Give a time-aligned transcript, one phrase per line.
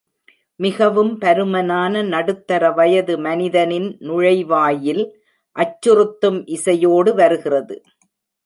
[0.59, 5.03] மிகவும் பருமனான நடுத்தர வயது மனிதனின் நுழைவாயில்,
[5.55, 7.77] அச்சுறுத்தும் இசையோடு வருகிறது.